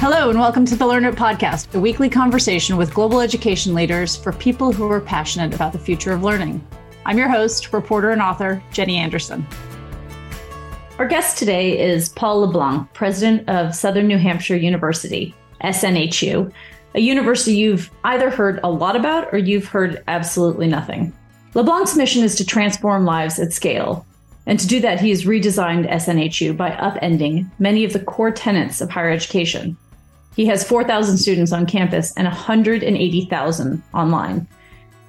[0.00, 4.14] Hello, and welcome to the Learn It Podcast, a weekly conversation with global education leaders
[4.14, 6.64] for people who are passionate about the future of learning.
[7.04, 9.44] I'm your host, reporter, and author, Jenny Anderson.
[10.98, 15.34] Our guest today is Paul LeBlanc, president of Southern New Hampshire University,
[15.64, 16.52] SNHU,
[16.94, 21.12] a university you've either heard a lot about or you've heard absolutely nothing.
[21.54, 24.06] LeBlanc's mission is to transform lives at scale.
[24.46, 28.80] And to do that, he has redesigned SNHU by upending many of the core tenets
[28.80, 29.76] of higher education
[30.36, 34.46] he has 4,000 students on campus and 180,000 online.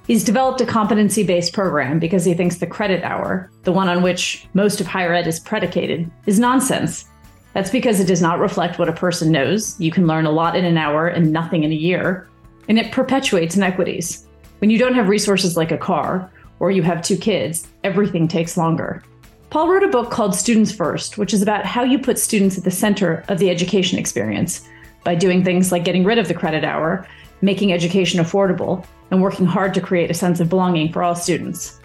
[0.06, 4.02] He's developed a competency based program because he thinks the credit hour, the one on
[4.02, 7.04] which most of higher ed is predicated, is nonsense.
[7.52, 9.78] That's because it does not reflect what a person knows.
[9.80, 12.28] You can learn a lot in an hour and nothing in a year.
[12.68, 14.26] And it perpetuates inequities.
[14.58, 18.56] When you don't have resources like a car, or you have two kids, everything takes
[18.56, 19.02] longer.
[19.48, 22.64] Paul wrote a book called Students First, which is about how you put students at
[22.64, 24.68] the center of the education experience
[25.04, 27.06] by doing things like getting rid of the credit hour,
[27.42, 31.80] making education affordable, and working hard to create a sense of belonging for all students.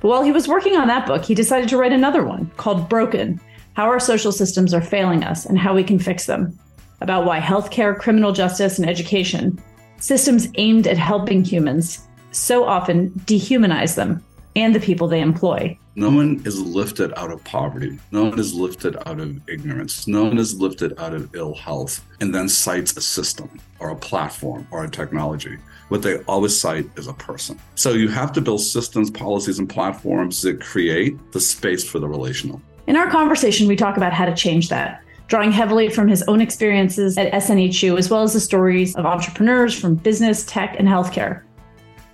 [0.00, 2.88] But while he was working on that book, he decided to write another one called
[2.88, 3.40] Broken
[3.74, 6.58] How Our Social Systems Are Failing Us and How We Can Fix Them,
[7.00, 9.60] about why healthcare, criminal justice, and education,
[9.98, 14.22] systems aimed at helping humans, so often dehumanize them
[14.56, 15.78] and the people they employ.
[15.96, 18.00] No one is lifted out of poverty.
[18.10, 20.08] No one is lifted out of ignorance.
[20.08, 23.96] No one is lifted out of ill health and then cites a system or a
[23.96, 25.56] platform or a technology.
[25.90, 27.60] What they always cite is a person.
[27.76, 32.08] So you have to build systems, policies, and platforms that create the space for the
[32.08, 32.60] relational.
[32.88, 36.40] In our conversation, we talk about how to change that, drawing heavily from his own
[36.40, 41.42] experiences at SNHU, as well as the stories of entrepreneurs from business, tech, and healthcare.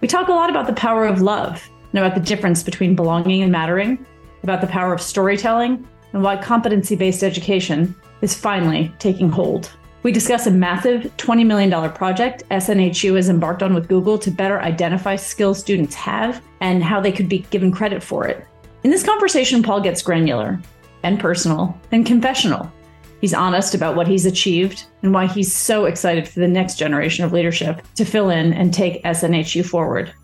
[0.03, 3.43] We talk a lot about the power of love and about the difference between belonging
[3.43, 4.05] and mattering,
[4.43, 9.71] about the power of storytelling, and why competency based education is finally taking hold.
[10.03, 14.61] We discuss a massive $20 million project SNHU has embarked on with Google to better
[14.63, 18.47] identify skills students have and how they could be given credit for it.
[18.83, 20.59] In this conversation, Paul gets granular
[21.03, 22.73] and personal and confessional.
[23.21, 27.23] He's honest about what he's achieved and why he's so excited for the next generation
[27.23, 30.15] of leadership to fill in and take SNHU forward.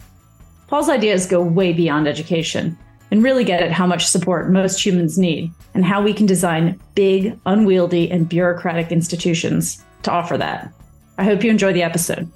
[0.69, 2.77] Paul's ideas go way beyond education
[3.12, 6.81] and really get at how much support most humans need and how we can design
[6.97, 10.72] big, unwieldy, and bureaucratic institutions to offer that.
[11.19, 12.28] I hope you enjoy the episode.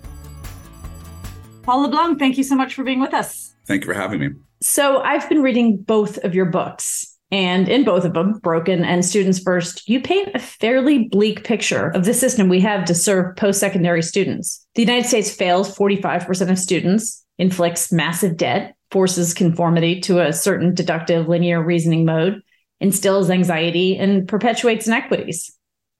[1.62, 3.54] Paul LeBlanc, thank you so much for being with us.
[3.66, 4.28] Thank you for having me.
[4.62, 9.04] So, I've been reading both of your books, and in both of them, Broken and
[9.04, 13.36] Students First, you paint a fairly bleak picture of the system we have to serve
[13.36, 14.66] post secondary students.
[14.74, 20.74] The United States fails 45% of students, inflicts massive debt, forces conformity to a certain
[20.74, 22.42] deductive linear reasoning mode,
[22.80, 25.56] instills anxiety, and perpetuates inequities.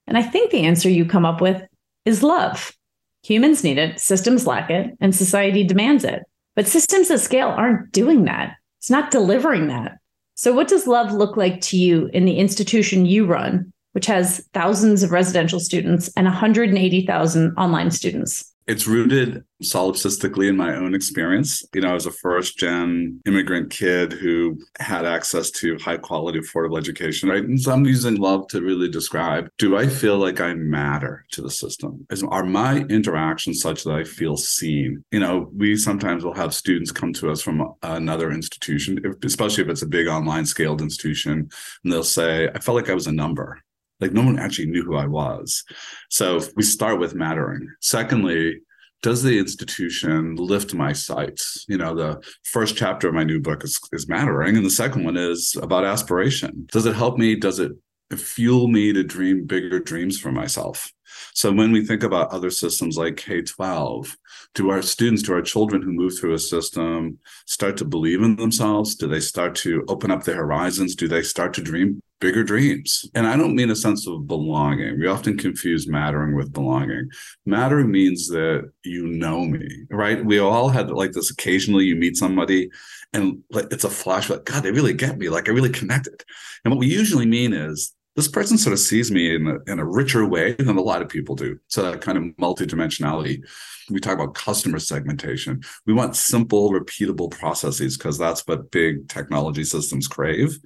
[0.06, 1.62] And I think the answer you come up with
[2.04, 2.76] is love.
[3.24, 6.22] Humans need it, systems lack it, and society demands it.
[6.56, 8.56] But systems at scale aren't doing that.
[8.78, 9.98] It's not delivering that.
[10.34, 14.46] So, what does love look like to you in the institution you run, which has
[14.52, 18.49] thousands of residential students and 180,000 online students?
[18.70, 21.64] It's rooted solipsistically in my own experience.
[21.74, 26.38] You know, I was a first gen immigrant kid who had access to high quality,
[26.38, 27.42] affordable education, right?
[27.42, 31.42] And so I'm using love to really describe do I feel like I matter to
[31.42, 32.06] the system?
[32.10, 35.02] Is, are my interactions such that I feel seen?
[35.10, 39.68] You know, we sometimes will have students come to us from another institution, especially if
[39.68, 41.50] it's a big online scaled institution,
[41.82, 43.60] and they'll say, I felt like I was a number
[44.00, 45.64] like no one actually knew who I was.
[46.08, 47.68] So we start with mattering.
[47.80, 48.60] Secondly,
[49.02, 51.64] does the institution lift my sights?
[51.68, 55.04] You know, the first chapter of my new book is, is mattering, and the second
[55.04, 56.66] one is about aspiration.
[56.70, 57.34] Does it help me?
[57.36, 57.72] Does it
[58.16, 60.92] fuel me to dream bigger dreams for myself?
[61.32, 64.16] So when we think about other systems like K 12,
[64.54, 68.36] do our students, do our children who move through a system start to believe in
[68.36, 68.94] themselves?
[68.94, 70.94] Do they start to open up their horizons?
[70.94, 73.08] Do they start to dream bigger dreams?
[73.14, 74.98] And I don't mean a sense of belonging.
[74.98, 77.08] We often confuse mattering with belonging.
[77.46, 80.24] Mattering means that you know me, right?
[80.24, 82.70] We all had like this occasionally you meet somebody
[83.12, 85.28] and it's a flash like, God, they really get me.
[85.28, 86.22] Like I really connected.
[86.64, 89.78] And what we usually mean is this person sort of sees me in a, in
[89.78, 91.58] a richer way than a lot of people do.
[91.68, 93.42] So that kind of multidimensionality.
[93.88, 95.62] We talk about customer segmentation.
[95.86, 100.58] We want simple, repeatable processes because that's what big technology systems crave.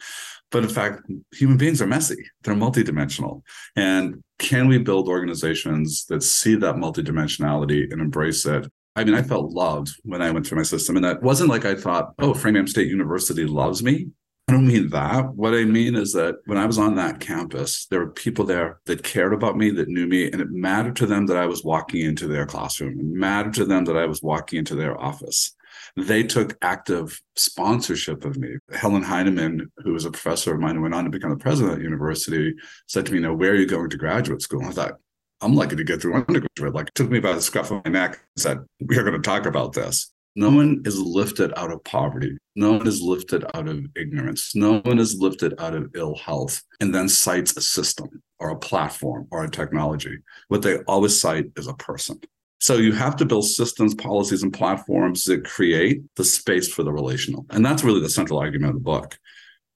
[0.55, 1.03] But in fact,
[1.33, 2.31] human beings are messy.
[2.45, 3.43] They're multidimensional.
[3.75, 8.71] And can we build organizations that see that multidimensionality and embrace it?
[8.95, 10.95] I mean, I felt loved when I went through my system.
[10.95, 14.11] And that wasn't like I thought, oh, Framingham State University loves me.
[14.47, 15.35] I don't mean that.
[15.35, 18.79] What I mean is that when I was on that campus, there were people there
[18.87, 21.65] that cared about me, that knew me, and it mattered to them that I was
[21.65, 23.01] walking into their classroom.
[23.01, 25.57] It mattered to them that I was walking into their office.
[25.97, 28.57] They took active sponsorship of me.
[28.73, 31.75] Helen Heineman, who was a professor of mine and went on to become the president
[31.75, 32.55] of the university,
[32.89, 34.99] said to me, "Now, where are you going to graduate school?" And I thought,
[35.41, 36.75] I'm lucky to get through undergraduate.
[36.75, 39.29] Like took me by the scruff of my neck and said, We are going to
[39.29, 40.11] talk about this.
[40.37, 42.37] No one is lifted out of poverty.
[42.57, 44.57] No one is lifted out of ignorance.
[44.57, 48.59] No one is lifted out of ill health and then cites a system or a
[48.59, 50.19] platform or a technology.
[50.49, 52.21] What they always cite is a person.
[52.65, 56.95] So you have to build systems, policies, and platforms that create the space for the
[56.95, 57.45] relational.
[57.51, 59.19] And that's really the central argument of the book.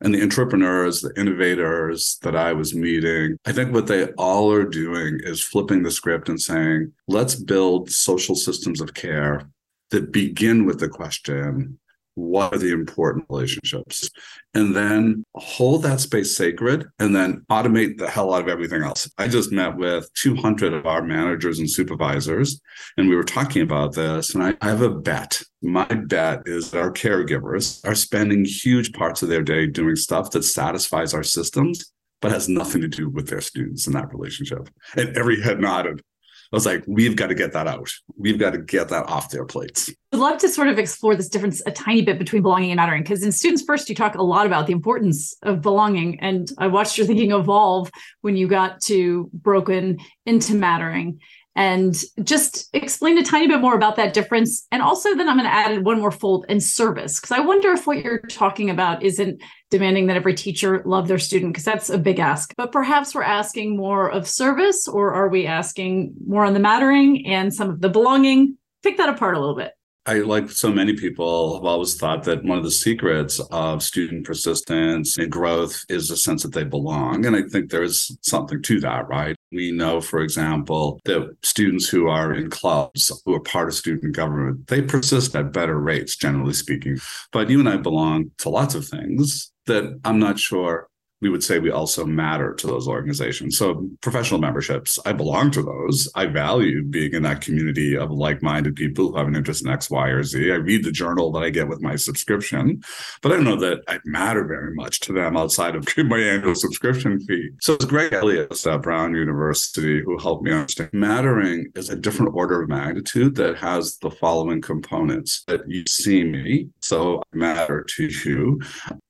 [0.00, 4.64] And the entrepreneurs, the innovators that I was meeting, I think what they all are
[4.64, 9.50] doing is flipping the script and saying, let's build social systems of care
[9.90, 11.78] that begin with the question
[12.18, 14.10] what are the important relationships?
[14.54, 19.08] And then hold that space sacred and then automate the hell out of everything else.
[19.18, 22.60] I just met with 200 of our managers and supervisors
[22.96, 25.40] and we were talking about this and i, I have a bet.
[25.62, 30.30] My bet is that our caregivers are spending huge parts of their day doing stuff
[30.32, 34.68] that satisfies our systems but has nothing to do with their students in that relationship.
[34.96, 36.02] And every head nodded
[36.50, 37.90] I was like, we've got to get that out.
[38.16, 39.92] We've got to get that off their plates.
[40.12, 43.02] I'd love to sort of explore this difference a tiny bit between belonging and mattering.
[43.02, 46.20] Because in Students First, you talk a lot about the importance of belonging.
[46.20, 47.90] And I watched your thinking evolve
[48.22, 51.20] when you got to broken into mattering
[51.56, 54.66] and just explain a tiny bit more about that difference.
[54.70, 57.72] And also, then I'm going to add one more fold in service, because I wonder
[57.72, 61.90] if what you're talking about isn't demanding that every teacher love their student, because that's
[61.90, 62.54] a big ask.
[62.56, 67.26] But perhaps we're asking more of service, or are we asking more on the mattering
[67.26, 68.56] and some of the belonging?
[68.82, 69.72] Pick that apart a little bit.
[70.06, 74.24] I, like so many people, have always thought that one of the secrets of student
[74.24, 77.26] persistence and growth is the sense that they belong.
[77.26, 79.36] And I think there's something to that, right?
[79.50, 84.14] We know, for example, that students who are in clubs, who are part of student
[84.14, 86.98] government, they persist at better rates, generally speaking.
[87.32, 90.87] But you and I belong to lots of things that I'm not sure
[91.20, 93.58] we would say we also matter to those organizations.
[93.58, 96.08] So professional memberships, I belong to those.
[96.14, 99.90] I value being in that community of like-minded people who have an interest in X,
[99.90, 100.52] Y, or Z.
[100.52, 102.82] I read the journal that I get with my subscription,
[103.22, 106.54] but I don't know that I matter very much to them outside of my annual
[106.54, 107.50] subscription fee.
[107.60, 112.34] So it's Greg Elliott at Brown University who helped me understand mattering is a different
[112.34, 117.84] order of magnitude that has the following components that you see me, so I matter
[117.96, 118.60] to you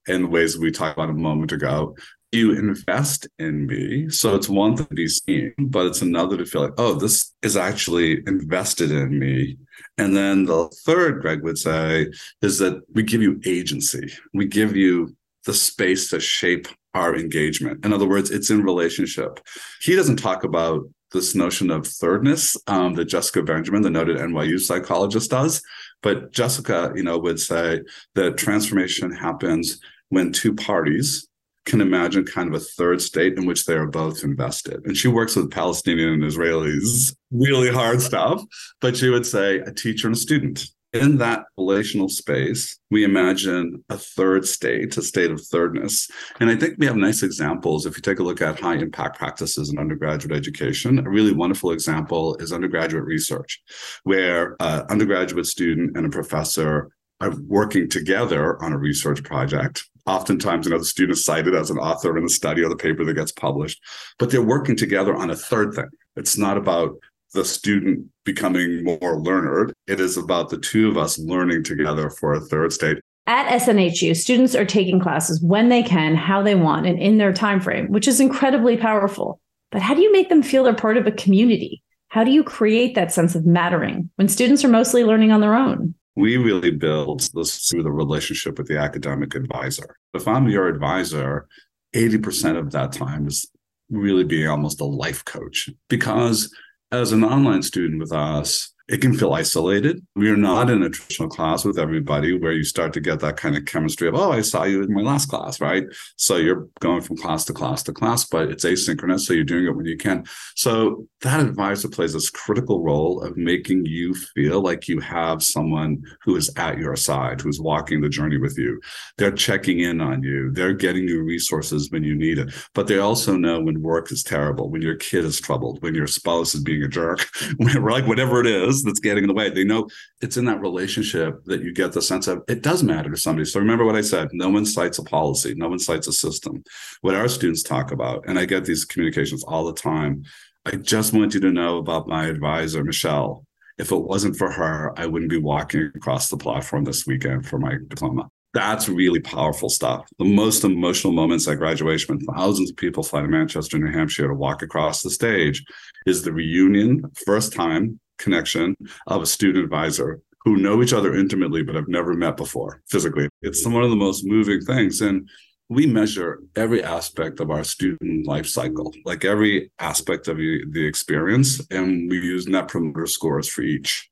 [0.09, 1.95] in the ways we talked about a moment ago
[2.33, 4.09] you invest in me.
[4.11, 7.35] So it's one thing to be seen, but it's another to feel like, oh, this
[7.43, 9.57] is actually invested in me.
[9.97, 12.09] And then the third, Greg would say,
[12.43, 14.13] is that we give you agency.
[14.35, 15.17] We give you
[15.47, 17.85] the space to shape our engagement.
[17.85, 19.41] In other words, it's in relationship.
[19.81, 20.83] He doesn't talk about
[21.13, 25.63] this notion of thirdness um, that Jessica Benjamin, the noted NYU psychologist, does.
[26.03, 27.81] But Jessica, you know, would say
[28.15, 31.29] that transformation happens when two parties
[31.69, 34.81] can imagine kind of a third state in which they are both invested.
[34.87, 38.43] And she works with Palestinian and Israelis, really hard stuff.
[38.81, 40.65] But she would say a teacher and a student.
[40.95, 46.09] In that relational space, we imagine a third state, a state of thirdness.
[46.41, 47.85] And I think we have nice examples.
[47.85, 51.73] If you take a look at high impact practices in undergraduate education, a really wonderful
[51.73, 53.61] example is undergraduate research,
[54.05, 60.67] where an undergraduate student and a professor are working together on a research project oftentimes
[60.67, 63.05] you know the student is cited as an author in the study or the paper
[63.05, 63.81] that gets published
[64.19, 66.95] but they're working together on a third thing it's not about
[67.35, 72.33] the student becoming more learned it is about the two of us learning together for
[72.35, 72.99] a third state
[73.29, 77.35] at SNHU, students are taking classes when they can, how they want, and in their
[77.35, 79.38] time frame, which is incredibly powerful.
[79.71, 81.83] But how do you make them feel they're part of a community?
[82.09, 85.55] How do you create that sense of mattering when students are mostly learning on their
[85.55, 85.95] own?
[86.19, 89.95] We really build this through the relationship with the academic advisor.
[90.15, 91.47] If I'm your advisor,
[91.95, 93.49] 80% of that time is
[93.89, 96.53] really being almost a life coach because
[96.91, 100.05] as an online student with us, it can feel isolated.
[100.17, 103.37] We are not in a traditional class with everybody where you start to get that
[103.37, 105.85] kind of chemistry of, oh, I saw you in my last class, right?
[106.17, 109.21] So you're going from class to class to class, but it's asynchronous.
[109.21, 110.25] So you're doing it when you can.
[110.57, 116.03] So that advisor plays this critical role of making you feel like you have someone
[116.23, 118.81] who is at your side, who's walking the journey with you.
[119.17, 120.53] They're checking in on you.
[120.53, 122.55] They're getting you resources when you need it.
[122.75, 126.07] But they also know when work is terrible, when your kid is troubled, when your
[126.07, 129.35] spouse is being a jerk, when, like whatever it is is that's getting in the
[129.35, 129.51] way.
[129.51, 129.89] They know
[130.21, 133.45] it's in that relationship that you get the sense of it does matter to somebody.
[133.45, 136.63] So remember what I said no one cites a policy, no one cites a system.
[137.01, 140.25] What our students talk about, and I get these communications all the time.
[140.69, 143.47] I just want you to know about my advisor, Michelle.
[143.79, 147.59] If it wasn't for her, I wouldn't be walking across the platform this weekend for
[147.59, 148.29] my diploma.
[148.53, 150.07] That's really powerful stuff.
[150.19, 154.29] The most emotional moments at graduation when thousands of people fly to Manchester, New Hampshire
[154.29, 155.65] to walk across the stage
[156.05, 161.63] is the reunion, first time connection of a student advisor who know each other intimately
[161.63, 163.31] but have never met before physically.
[163.41, 165.01] It's one of the most moving things.
[165.01, 165.31] And
[165.69, 171.61] we measure every aspect of our student life cycle, like every aspect of the experience,
[171.71, 174.11] and we use net promoter scores for each.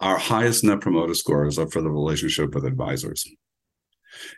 [0.00, 3.28] Our highest net promoter scores are for the relationship with advisors.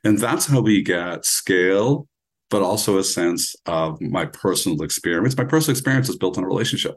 [0.04, 2.06] And that's how we get scale,
[2.50, 5.36] but also a sense of my personal experience.
[5.36, 6.96] My personal experience is built on a relationship.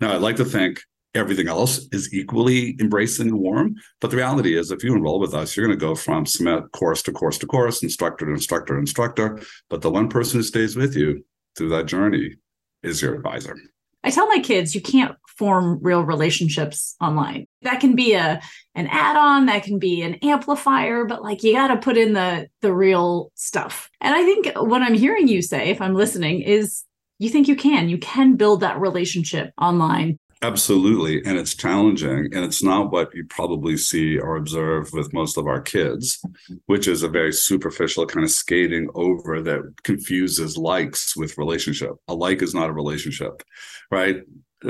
[0.00, 0.82] Now, I'd like to think
[1.16, 3.74] everything else is equally embracing and warm.
[4.00, 6.24] But the reality is, if you enroll with us, you're going to go from
[6.72, 9.40] course to course to course, instructor to instructor to instructor.
[9.68, 11.24] But the one person who stays with you
[11.56, 12.36] through that journey
[12.82, 13.56] is your advisor.
[14.04, 17.46] I tell my kids you can't form real relationships online.
[17.62, 18.40] That can be a
[18.76, 22.46] an add-on, that can be an amplifier, but like you got to put in the
[22.62, 23.90] the real stuff.
[24.00, 26.84] And I think what I'm hearing you say if I'm listening is
[27.18, 27.88] you think you can.
[27.88, 30.18] You can build that relationship online.
[30.42, 31.24] Absolutely.
[31.24, 32.28] And it's challenging.
[32.34, 36.22] And it's not what you probably see or observe with most of our kids,
[36.66, 41.92] which is a very superficial kind of skating over that confuses likes with relationship.
[42.08, 43.42] A like is not a relationship,
[43.90, 44.18] right?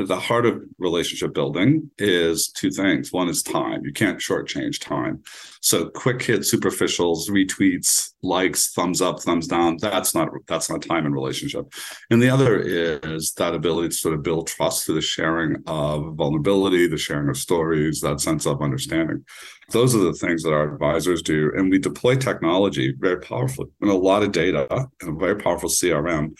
[0.05, 3.13] The heart of relationship building is two things.
[3.13, 3.85] One is time.
[3.85, 5.23] You can't shortchange time.
[5.63, 9.79] So quick hit superficials, retweets, likes, thumbs up, thumbs down.
[9.81, 11.73] That's not that's not time in relationship.
[12.11, 16.15] And the other is that ability to sort of build trust through the sharing of
[16.15, 19.25] vulnerability, the sharing of stories, that sense of understanding.
[19.71, 21.51] Those are the things that our advisors do.
[21.57, 24.67] And we deploy technology very powerfully and a lot of data
[25.01, 26.37] and a very powerful CRM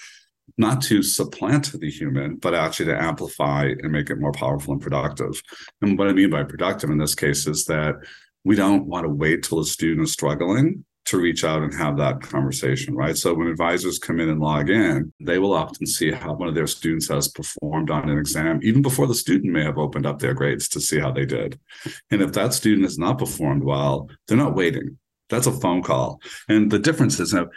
[0.59, 4.83] not to supplant the human, but actually to amplify and make it more powerful and
[4.83, 5.41] productive.
[5.83, 7.97] And what I mean by productive in this case is that
[8.45, 11.97] we don't want to wait till a student is struggling to reach out and have
[11.97, 13.17] that conversation, right?
[13.17, 16.55] So when advisors come in and log in, they will often see how one of
[16.55, 20.19] their students has performed on an exam, even before the student may have opened up
[20.19, 21.59] their grades to see how they did.
[22.11, 24.99] And if that student has not performed well, they're not waiting.
[25.29, 26.21] That's a phone call.
[26.49, 27.49] And the difference is now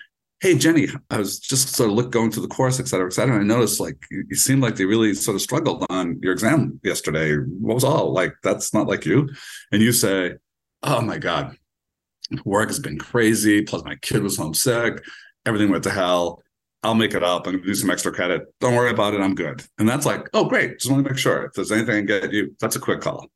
[0.41, 3.13] hey jenny i was just sort of look going through the course et cetera et
[3.13, 6.19] cetera and i noticed like you, you seemed like they really sort of struggled on
[6.21, 7.35] your exam yesterday.
[7.35, 9.29] What was all like that's not like you.
[9.71, 10.35] And you say
[10.83, 11.57] oh my god
[12.45, 15.03] work has been crazy plus my kid was homesick
[15.45, 16.41] everything went to hell.
[16.83, 18.43] I'll make it up to do some extra credit.
[18.61, 19.63] Don't worry about it i'm good.
[19.77, 21.45] And that's like oh great just want to make sure.
[21.45, 23.27] If there's anything i can get you that's a quick call.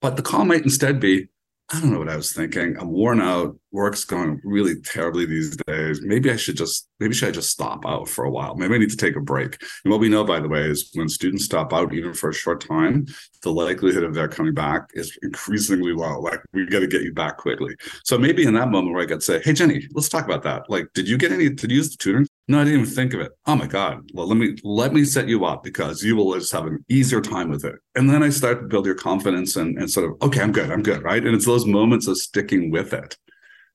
[0.00, 1.28] But the call might instead be
[1.70, 2.78] I don't know what I was thinking.
[2.78, 3.54] I'm worn out.
[3.72, 6.00] Work's going really terribly these days.
[6.00, 8.54] Maybe I should just maybe should I just stop out for a while?
[8.54, 9.60] Maybe I need to take a break.
[9.84, 12.34] And what we know, by the way, is when students stop out even for a
[12.34, 13.04] short time,
[13.42, 16.20] the likelihood of their coming back is increasingly low.
[16.20, 17.74] Like we got to get you back quickly.
[18.02, 20.70] So maybe in that moment where I could say, "Hey Jenny, let's talk about that.
[20.70, 21.50] Like, did you get any?
[21.50, 22.28] Did you use the tutoring?
[22.50, 23.32] No, I didn't even think of it.
[23.46, 24.10] Oh my God.
[24.14, 27.20] Well, let me let me set you up because you will just have an easier
[27.20, 27.74] time with it.
[27.94, 30.70] And then I start to build your confidence and, and sort of, okay, I'm good,
[30.70, 31.24] I'm good, right?
[31.24, 33.18] And it's those moments of sticking with it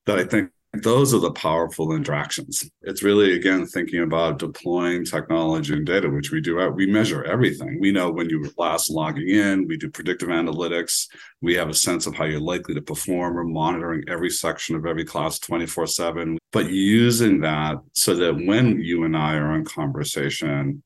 [0.07, 0.49] that I think
[0.81, 2.67] those are the powerful interactions.
[2.81, 6.59] It's really again thinking about deploying technology and data, which we do.
[6.59, 7.79] Uh, we measure everything.
[7.79, 9.67] We know when you were last logging in.
[9.67, 11.07] We do predictive analytics.
[11.41, 13.35] We have a sense of how you're likely to perform.
[13.35, 16.39] We're monitoring every section of every class 24 7.
[16.51, 20.81] But using that so that when you and I are in conversation,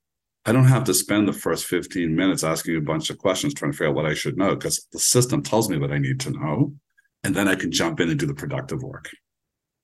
[0.46, 3.54] I don't have to spend the first 15 minutes asking you a bunch of questions
[3.54, 5.98] trying to figure out what I should know because the system tells me what I
[5.98, 6.74] need to know.
[7.24, 9.10] And then I can jump in and do the productive work.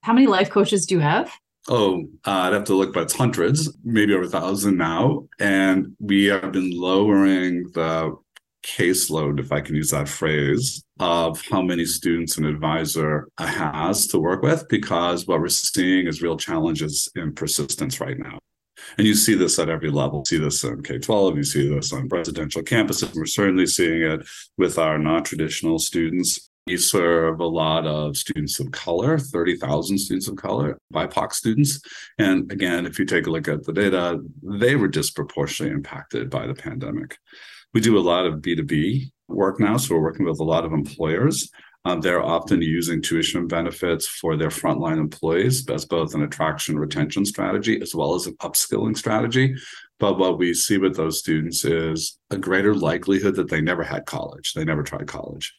[0.04, 1.32] How many life coaches do you have?
[1.70, 5.30] Oh, uh, I'd have to look, but it's hundreds, maybe over a thousand now.
[5.40, 8.14] And we have been lowering the
[8.66, 14.20] caseload, if I can use that phrase, of how many students an advisor has to
[14.20, 18.40] work with, because what we're seeing is real challenges in persistence right now.
[18.98, 20.26] And you see this at every level.
[20.30, 23.16] You see this in K 12, you see this on residential campuses.
[23.16, 26.50] We're certainly seeing it with our non traditional students.
[26.66, 31.82] We serve a lot of students of color, 30,000 students of color, BIPOC students.
[32.18, 36.48] And again, if you take a look at the data, they were disproportionately impacted by
[36.48, 37.18] the pandemic.
[37.74, 39.76] We do a lot of B2B work now.
[39.76, 41.50] So we're working with a lot of employers
[41.86, 47.26] Um, they're often using tuition benefits for their frontline employees as both an attraction retention
[47.26, 49.56] strategy as well as an upskilling strategy.
[50.00, 54.06] But what we see with those students is a greater likelihood that they never had
[54.06, 55.54] college, they never tried college.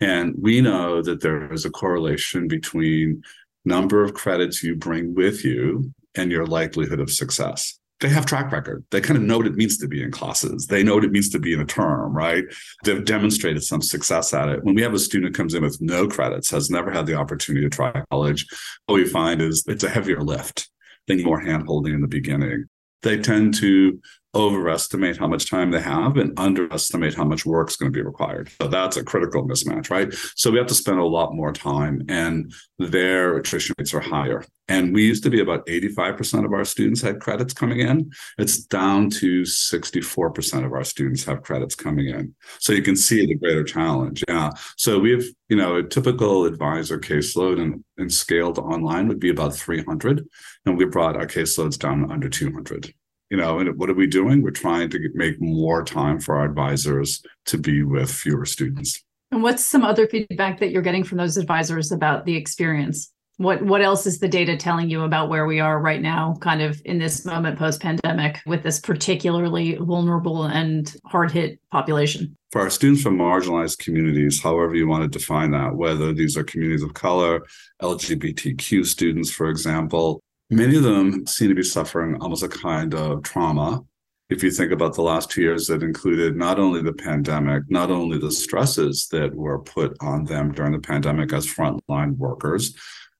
[0.00, 3.22] And we know that there is a correlation between
[3.64, 8.50] number of credits you bring with you and your likelihood of success they have track
[8.50, 8.84] record.
[8.90, 10.66] They kind of know what it means to be in classes.
[10.66, 12.44] They know what it means to be in a term, right?
[12.84, 14.64] They've demonstrated some success at it.
[14.64, 17.14] When we have a student who comes in with no credits, has never had the
[17.14, 18.46] opportunity to try college,
[18.86, 20.68] what we find is it's a heavier lift.
[21.06, 22.66] They need more handholding in the beginning.
[23.02, 24.00] They tend to
[24.34, 28.02] overestimate how much time they have and underestimate how much work is going to be
[28.02, 28.50] required.
[28.60, 30.12] So that's a critical mismatch, right?
[30.36, 34.44] So we have to spend a lot more time and their attrition rates are higher.
[34.68, 38.12] And we used to be about 85% of our students had credits coming in.
[38.38, 42.34] It's down to 64% of our students have credits coming in.
[42.60, 44.22] So you can see the greater challenge.
[44.28, 44.50] Yeah.
[44.76, 49.30] So we have, you know, a typical advisor caseload and, and scaled online would be
[49.30, 50.24] about 300.
[50.66, 52.94] And we brought our caseloads down under 200
[53.30, 54.42] you know, and what are we doing?
[54.42, 59.02] We're trying to make more time for our advisors to be with fewer students.
[59.30, 63.12] And what's some other feedback that you're getting from those advisors about the experience?
[63.36, 66.60] What what else is the data telling you about where we are right now, kind
[66.60, 72.36] of in this moment post pandemic with this particularly vulnerable and hard hit population?
[72.50, 76.44] For our students from marginalized communities, however you want to define that, whether these are
[76.44, 77.46] communities of color,
[77.80, 80.20] LGBTQ students, for example,
[80.52, 83.82] Many of them seem to be suffering almost a kind of trauma.
[84.30, 87.88] If you think about the last two years that included not only the pandemic, not
[87.88, 92.74] only the stresses that were put on them during the pandemic as frontline workers,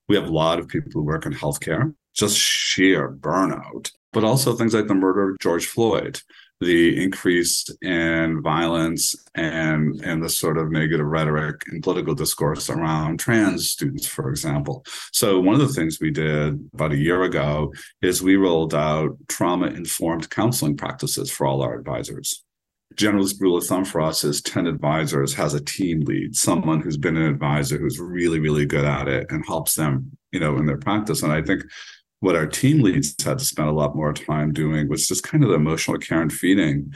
[0.09, 4.53] we have a lot of people who work in healthcare, just sheer burnout, but also
[4.53, 6.19] things like the murder of George Floyd,
[6.61, 13.19] the increase in violence and and the sort of negative rhetoric and political discourse around
[13.19, 14.85] trans students, for example.
[15.11, 19.17] So one of the things we did about a year ago is we rolled out
[19.27, 22.43] trauma-informed counseling practices for all our advisors.
[22.95, 26.97] General rule of thumb for us is 10 advisors has a team lead, someone who's
[26.97, 30.65] been an advisor who's really, really good at it and helps them, you know, in
[30.65, 31.23] their practice.
[31.23, 31.63] And I think
[32.21, 35.43] what our team leads had to spend a lot more time doing was just kind
[35.43, 36.93] of the emotional care and feeding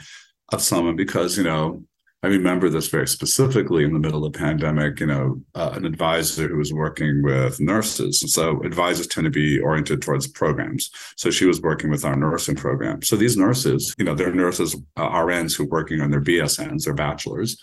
[0.52, 1.82] of someone because you know
[2.22, 4.98] I remember this very specifically in the middle of the pandemic.
[4.98, 8.20] You know, uh, an advisor who was working with nurses.
[8.32, 10.90] So advisors tend to be oriented towards programs.
[11.16, 13.02] So she was working with our nursing program.
[13.02, 16.84] So these nurses, you know, they're nurses, uh, RNs who are working on their BSNs,
[16.84, 17.58] their bachelors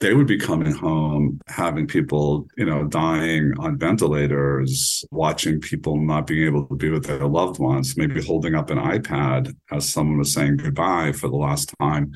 [0.00, 6.26] they would be coming home having people, you know, dying on ventilators, watching people not
[6.26, 8.26] being able to be with their loved ones, maybe mm-hmm.
[8.26, 12.12] holding up an iPad as someone was saying goodbye for the last time.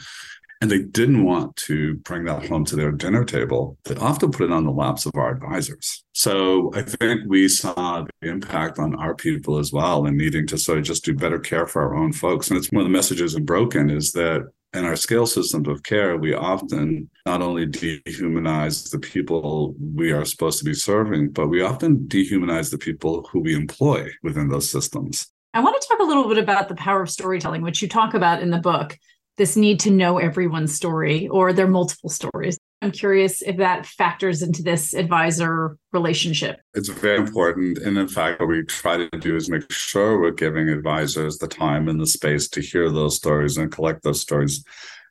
[0.61, 3.79] And they didn't want to bring that home to their dinner table.
[3.85, 6.05] They often put it on the laps of our advisors.
[6.15, 10.59] So I think we saw the impact on our people as well and needing to
[10.59, 12.51] sort of just do better care for our own folks.
[12.51, 15.83] And it's one of the messages in Broken is that in our scale systems of
[15.83, 21.49] care, we often not only dehumanize the people we are supposed to be serving, but
[21.49, 25.27] we often dehumanize the people who we employ within those systems.
[25.53, 28.15] I want to talk a little bit about the power of storytelling, which you talk
[28.15, 28.97] about in the book
[29.37, 32.59] this need to know everyone's story or their multiple stories.
[32.81, 36.61] I'm curious if that factors into this advisor relationship.
[36.75, 37.79] It's very important.
[37.79, 41.49] And in fact, what we try to do is make sure we're giving advisors the
[41.49, 44.65] time and the space to hear those stories and collect those stories.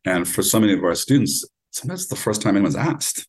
[0.06, 3.28] And for so many of our students, sometimes it's the first time anyone's asked.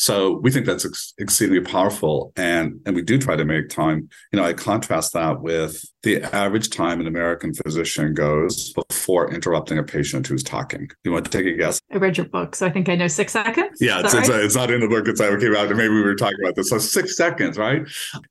[0.00, 4.08] So we think that's ex- exceedingly powerful, and and we do try to make time.
[4.32, 9.76] You know, I contrast that with the average time an American physician goes before interrupting
[9.76, 10.88] a patient who's talking.
[11.04, 11.82] You want to take a guess?
[11.92, 13.76] I read your book, so I think I know six seconds.
[13.78, 14.22] Yeah, it's, right?
[14.22, 15.06] it's, it's, not in the book.
[15.06, 16.70] It's I came out, and maybe we were talking about this.
[16.70, 17.82] So six seconds, right?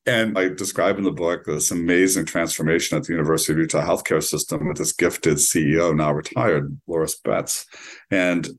[0.07, 4.23] And I describe in the book this amazing transformation at the University of Utah healthcare
[4.23, 7.67] system with this gifted CEO, now retired, Lorris Betz,
[8.09, 8.49] and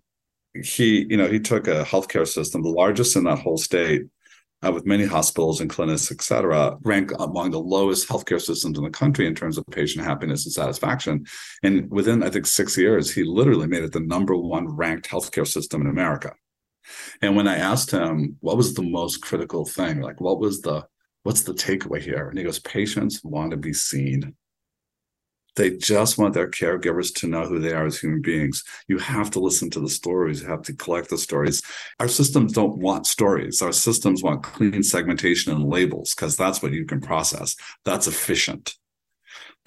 [0.55, 4.03] he, you know, he took a healthcare system, the largest in that whole state,
[4.63, 8.85] uh, with many hospitals and clinics, et cetera, rank among the lowest healthcare systems in
[8.85, 11.25] the country in terms of patient happiness and satisfaction.
[11.63, 15.47] And within, I think, six years, he literally made it the number one ranked healthcare
[15.47, 16.35] system in America.
[17.23, 20.87] And when I asked him what was the most critical thing, like what was the
[21.23, 22.29] what's the takeaway here?
[22.29, 24.35] And he goes, patients want to be seen.
[25.57, 28.65] They just want their caregivers to know who they are as human beings.
[28.89, 31.63] You have to listen to the stories, you have to collect the stories.
[31.99, 33.63] Our systems don't want stories.
[33.63, 37.57] Our systems want clean segmentation and labels because that's what you can process.
[37.85, 38.77] That's efficient.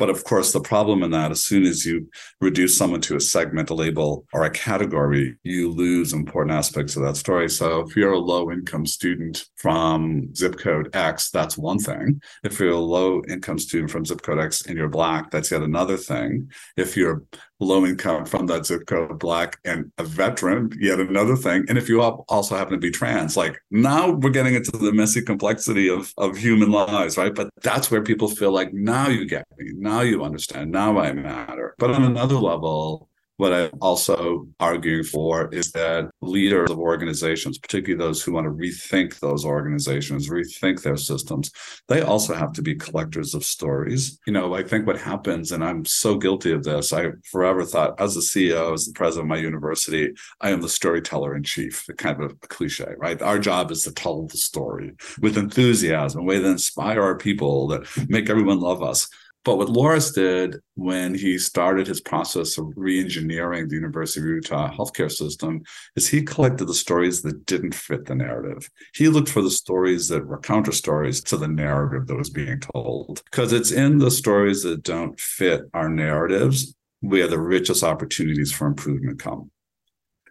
[0.03, 2.09] But of course, the problem in that, as soon as you
[2.41, 7.03] reduce someone to a segment, a label, or a category, you lose important aspects of
[7.03, 7.49] that story.
[7.49, 12.21] So if you're a low income student from zip code X, that's one thing.
[12.43, 15.61] If you're a low income student from zip code X and you're black, that's yet
[15.61, 16.51] another thing.
[16.75, 17.23] If you're
[17.63, 21.65] low income from that zip code, black and a veteran, yet another thing.
[21.69, 25.21] And if you also happen to be trans, like now we're getting into the messy
[25.21, 27.33] complexity of, of human lives, right?
[27.33, 31.13] But that's where people feel like now you get me, now you understand, now I
[31.13, 31.75] matter.
[31.77, 38.03] But on another level, what I'm also arguing for is that leaders of organizations, particularly
[38.03, 41.51] those who want to rethink those organizations, rethink their systems,
[41.87, 44.19] they also have to be collectors of stories.
[44.27, 47.99] You know, I think what happens, and I'm so guilty of this, I forever thought
[47.99, 51.85] as a CEO, as the president of my university, I am the storyteller in chief,
[51.87, 53.21] the kind of a cliche, right?
[53.21, 57.67] Our job is to tell the story with enthusiasm, a way that inspire our people,
[57.67, 59.09] that make everyone love us.
[59.45, 64.71] But what Lorris did when he started his process of re-engineering the University of Utah
[64.71, 65.63] healthcare system
[65.95, 68.69] is he collected the stories that didn't fit the narrative.
[68.93, 72.61] He looked for the stories that were counter stories to the narrative that was being
[72.61, 73.21] told.
[73.25, 78.67] Because it's in the stories that don't fit our narratives where the richest opportunities for
[78.67, 79.51] improvement come.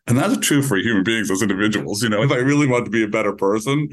[0.08, 2.02] And that's true for human beings as individuals.
[2.02, 3.88] You know, if I really want to be a better person,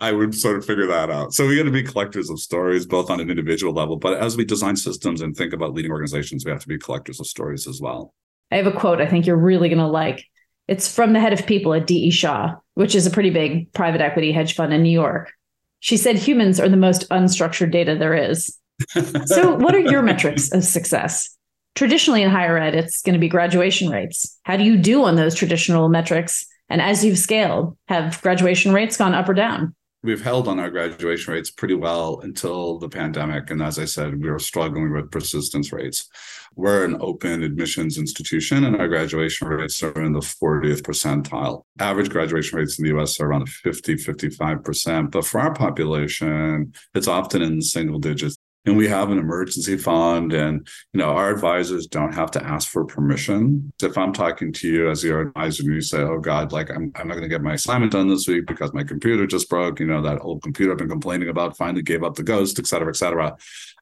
[0.00, 1.34] I would sort of figure that out.
[1.34, 4.36] So we got to be collectors of stories, both on an individual level, but as
[4.36, 7.66] we design systems and think about leading organizations, we have to be collectors of stories
[7.66, 8.14] as well.
[8.52, 10.24] I have a quote I think you're really going to like.
[10.68, 12.10] It's from the head of people at D.E.
[12.10, 15.32] Shaw, which is a pretty big private equity hedge fund in New York.
[15.80, 18.56] She said humans are the most unstructured data there is.
[19.26, 21.36] so, what are your metrics of success?
[21.74, 24.38] Traditionally in higher ed, it's going to be graduation rates.
[24.44, 26.46] How do you do on those traditional metrics?
[26.68, 29.74] And as you've scaled, have graduation rates gone up or down?
[30.02, 33.50] We've held on our graduation rates pretty well until the pandemic.
[33.50, 36.10] And as I said, we were struggling with persistence rates.
[36.56, 41.62] We're an open admissions institution, and our graduation rates are in the 40th percentile.
[41.78, 45.10] Average graduation rates in the US are around 50, 55%.
[45.10, 50.32] But for our population, it's often in single digits and we have an emergency fund
[50.32, 53.72] and you know our advisors don't have to ask for permission.
[53.82, 56.92] If i'm talking to you as your advisor and you say oh god like i'm,
[56.94, 59.80] I'm not going to get my assignment done this week because my computer just broke
[59.80, 62.66] you know that old computer i've been complaining about finally gave up the ghost et
[62.66, 63.36] cetera et cetera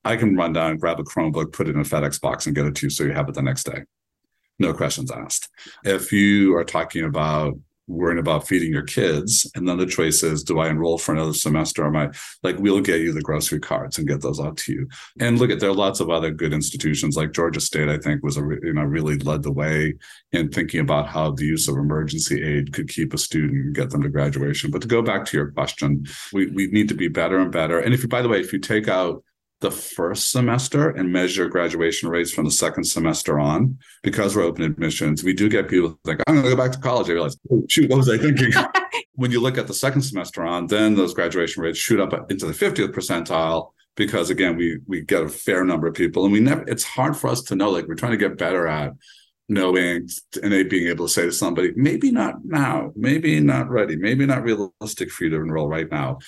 [0.05, 2.67] i can run down grab a chromebook put it in a fedex box and get
[2.67, 3.83] it to you so you have it the next day.
[4.59, 5.49] No questions asked.
[5.85, 7.59] If you are talking about
[7.93, 9.51] worrying about feeding your kids.
[9.55, 11.87] And then the choice is, do I enroll for another semester?
[11.87, 12.11] Am I
[12.43, 14.89] like, we'll get you the grocery cards and get those out to you.
[15.21, 18.23] And look at, there are lots of other good institutions like Georgia State, I think
[18.23, 19.95] was a, you know, really led the way
[20.33, 23.91] in thinking about how the use of emergency aid could keep a student and get
[23.91, 24.71] them to graduation.
[24.71, 27.79] But to go back to your question, we, we need to be better and better.
[27.79, 29.23] And if you, by the way, if you take out
[29.63, 34.65] the first semester and measure graduation rates from the second semester on because we're open
[34.65, 35.25] admissions.
[35.25, 37.09] We do get people think i'm going to go back to college.
[37.09, 38.53] I realize oh, shoot what was i thinking?
[39.15, 42.47] When you look at the second semester on then those graduation rates shoot up into
[42.47, 46.25] the 50th percentile because again we we get a fair number of people.
[46.25, 48.67] And we never it's hard for us to know like we're trying to get better
[48.67, 48.93] at
[49.49, 50.09] knowing
[50.43, 54.43] and being able to say to somebody maybe not now maybe not ready maybe not
[54.43, 56.19] realistic for you to enroll right now.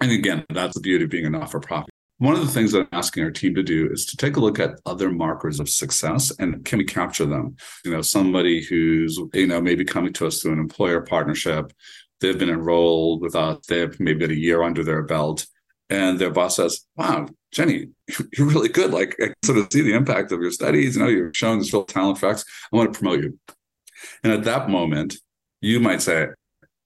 [0.00, 1.91] And again that's the beauty of being a not-for-profit
[2.22, 4.40] one of the things that I'm asking our team to do is to take a
[4.40, 7.56] look at other markers of success and can we capture them?
[7.84, 11.72] You know, somebody who's, you know, maybe coming to us through an employer partnership,
[12.20, 15.48] they've been enrolled with us, they've maybe got a year under their belt,
[15.90, 17.88] and their boss says, Wow, Jenny,
[18.38, 18.92] you're really good.
[18.92, 20.94] Like I sort of see the impact of your studies.
[20.94, 22.44] You know, you're showing this real talent facts.
[22.72, 23.36] I want to promote you.
[24.22, 25.16] And at that moment,
[25.60, 26.28] you might say,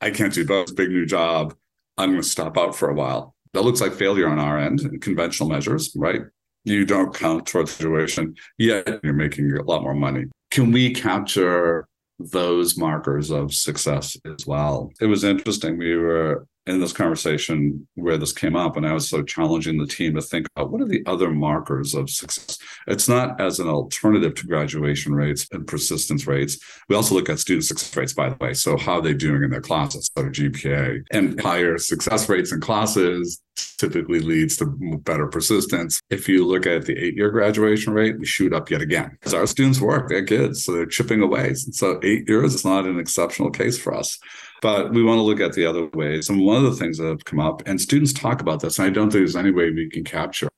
[0.01, 1.55] I can't do both, big new job.
[1.99, 5.01] I'm going to stop out for a while that looks like failure on our end
[5.01, 6.21] conventional measures, right?
[6.64, 10.27] You don't count towards situation, yet you're making a lot more money.
[10.51, 11.88] Can we capture
[12.19, 14.92] those markers of success as well?
[15.01, 15.79] It was interesting.
[15.79, 19.87] We were in this conversation where this came up, and I was so challenging the
[19.87, 22.59] team to think about what are the other markers of success.
[22.87, 26.59] It's not as an alternative to graduation rates and persistence rates.
[26.89, 28.55] We also look at student success rates, by the way.
[28.55, 32.61] So how are they doing in their classes, so GPA, and higher success rates in
[32.61, 33.41] classes
[33.79, 34.67] typically leads to
[35.03, 36.01] better persistence.
[36.11, 39.47] If you look at the eight-year graduation rate, we shoot up yet again because our
[39.47, 41.55] students work, they're kids, so they're chipping away.
[41.55, 44.19] So eight years is not an exceptional case for us.
[44.62, 46.29] But we want to look at the other ways.
[46.29, 48.87] And one of the things that have come up, and students talk about this, and
[48.87, 50.49] I don't think there's any way we can capture.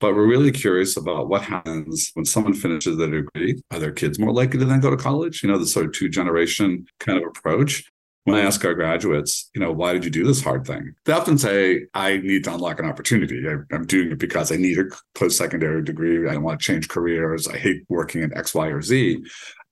[0.00, 3.60] But we're really curious about what happens when someone finishes their degree.
[3.72, 5.42] Are their kids more likely to then go to college?
[5.42, 7.84] You know, the sort of two generation kind of approach.
[8.24, 10.94] when I ask our graduates, you know, why did you do this hard thing?
[11.04, 13.42] They often say, I need to unlock an opportunity.
[13.48, 16.28] I, am doing it because I need a post secondary degree.
[16.28, 17.48] I want to change careers.
[17.48, 19.24] I hate working in X, Y, or Z.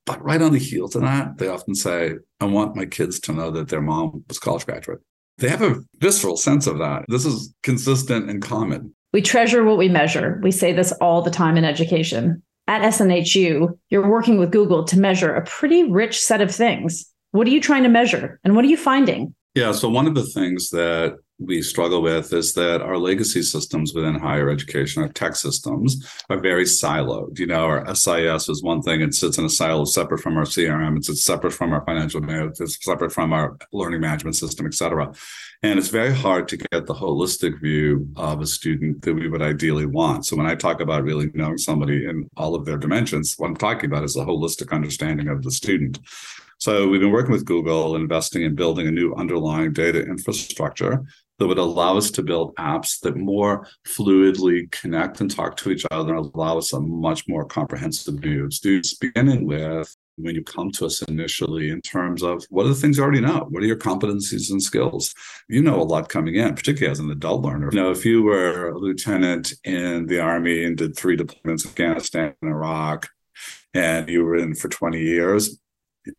[0.06, 3.32] But right on the heels of that, they often say, I want my kids to
[3.32, 5.00] know that their mom was college graduate.
[5.38, 7.04] They have a visceral sense of that.
[7.08, 8.94] This is consistent and common.
[9.12, 10.40] We treasure what we measure.
[10.42, 12.42] We say this all the time in education.
[12.68, 17.46] At SNHU, you're working with Google to measure a pretty rich set of things what
[17.46, 19.34] are you trying to measure and what are you finding?
[19.54, 23.92] Yeah, so one of the things that we struggle with is that our legacy systems
[23.92, 27.38] within higher education, our tech systems, are very siloed.
[27.38, 30.44] You know, our SIS is one thing; it sits in a silo separate from our
[30.44, 30.96] CRM.
[30.96, 32.60] It's, separate from our financial management.
[32.60, 35.12] It's separate from our learning management system, et cetera.
[35.62, 39.42] And it's very hard to get the holistic view of a student that we would
[39.42, 40.26] ideally want.
[40.26, 43.56] So when I talk about really knowing somebody in all of their dimensions, what I'm
[43.56, 45.98] talking about is a holistic understanding of the student.
[46.58, 51.04] So we've been working with Google, investing in building a new underlying data infrastructure
[51.38, 55.84] that would allow us to build apps that more fluidly connect and talk to each
[55.90, 60.42] other and allow us a much more comprehensive view of students, beginning with when you
[60.42, 63.46] come to us initially in terms of what are the things you already know?
[63.50, 65.14] What are your competencies and skills?
[65.48, 67.68] You know a lot coming in, particularly as an adult learner.
[67.70, 71.70] You know, if you were a lieutenant in the Army and did three deployments, in
[71.70, 73.08] Afghanistan and Iraq,
[73.74, 75.58] and you were in for 20 years,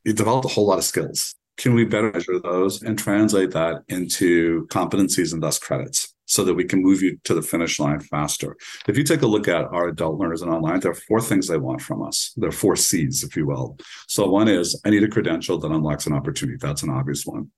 [0.03, 1.33] you developed a whole lot of skills.
[1.57, 6.53] Can we better measure those and translate that into competencies and thus credits so that
[6.53, 8.55] we can move you to the finish line faster?
[8.87, 11.47] If you take a look at our adult learners and online, there are four things
[11.47, 12.31] they want from us.
[12.37, 13.77] There are four C's, if you will.
[14.07, 16.59] So one is I need a credential that unlocks an opportunity.
[16.61, 17.49] That's an obvious one.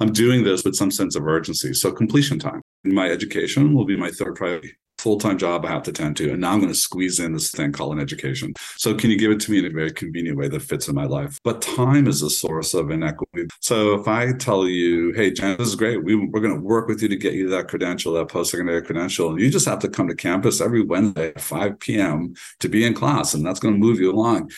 [0.00, 1.74] I'm doing this with some sense of urgency.
[1.74, 2.62] So completion time.
[2.84, 6.30] In my education will be my third priority full-time job I have to tend to.
[6.30, 8.54] And now I'm going to squeeze in this thing called an education.
[8.76, 10.94] So can you give it to me in a very convenient way that fits in
[10.94, 11.40] my life?
[11.42, 13.48] But time is a source of inequity.
[13.60, 16.04] So if I tell you, hey, Jen, this is great.
[16.04, 19.30] We, we're going to work with you to get you that credential, that post-secondary credential.
[19.30, 22.34] And you just have to come to campus every Wednesday at 5 p.m.
[22.60, 23.34] to be in class.
[23.34, 24.50] And that's going to move you along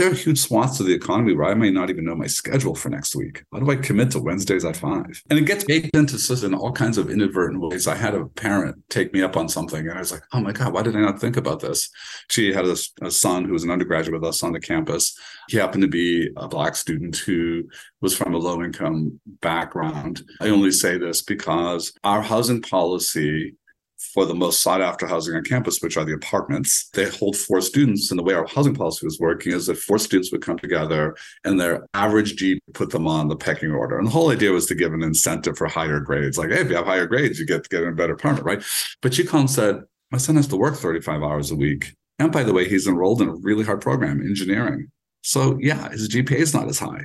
[0.00, 2.74] there are huge swaths of the economy where I may not even know my schedule
[2.74, 3.44] for next week.
[3.52, 5.22] How do I commit to Wednesdays at five?
[5.28, 7.86] And it gets baked into in all kinds of inadvertent ways.
[7.86, 10.52] I had a parent take me up on something, and I was like, "Oh my
[10.52, 11.90] god, why did I not think about this?"
[12.30, 15.18] She had a, a son who was an undergraduate with us on the campus.
[15.48, 17.64] He happened to be a black student who
[18.00, 20.22] was from a low income background.
[20.40, 23.54] I only say this because our housing policy
[24.00, 26.88] for the most sought after housing on campus, which are the apartments.
[26.94, 28.10] They hold four students.
[28.10, 31.16] And the way our housing policy was working is that four students would come together
[31.44, 33.98] and their average G put them on the pecking order.
[33.98, 36.38] And the whole idea was to give an incentive for higher grades.
[36.38, 38.62] Like, hey, if you have higher grades, you get to get a better apartment, right?
[39.02, 41.94] But and said, my son has to work 35 hours a week.
[42.18, 44.90] And by the way, he's enrolled in a really hard program, engineering.
[45.22, 47.04] So yeah, his GPA is not as high.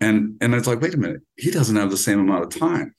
[0.00, 2.94] And and it's like, wait a minute, he doesn't have the same amount of time.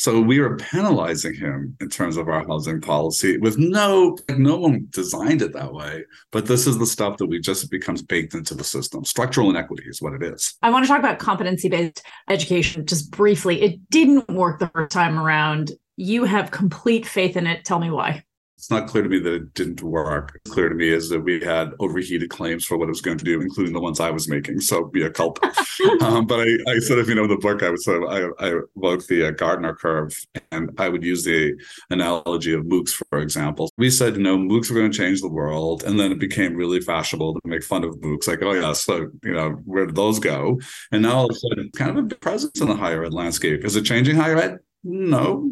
[0.00, 4.86] So we were penalizing him in terms of our housing policy with no, no one
[4.88, 6.04] designed it that way.
[6.32, 9.04] But this is the stuff that we just becomes baked into the system.
[9.04, 10.54] Structural inequity is what it is.
[10.62, 13.60] I want to talk about competency based education just briefly.
[13.60, 15.72] It didn't work the first time around.
[15.96, 17.66] You have complete faith in it.
[17.66, 18.24] Tell me why
[18.60, 20.38] it's not clear to me that it didn't work.
[20.44, 23.16] It's clear to me is that we had overheated claims for what it was going
[23.16, 24.60] to do, including the ones I was making.
[24.60, 25.56] So be a culprit.
[26.02, 28.48] um, but I, I sort of, you know, the book I would sort of, I,
[28.48, 30.14] I evoked the uh, Gartner curve,
[30.52, 31.54] and I would use the
[31.88, 33.70] analogy of MOOCs, for example.
[33.78, 36.54] We said, you know, MOOCs are going to change the world, and then it became
[36.54, 39.96] really fashionable to make fun of MOOCs, like, oh yeah, so you know, where did
[39.96, 40.60] those go?
[40.92, 43.64] And now all of a sudden, kind of a presence in the higher ed landscape.
[43.64, 44.58] Is it changing higher ed?
[44.84, 45.50] No.